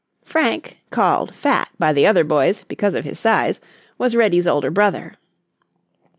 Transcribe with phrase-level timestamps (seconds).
[0.25, 3.59] Frank, called "Fat" by the other boys, because of his size,
[3.99, 5.13] was Reddy's older brother.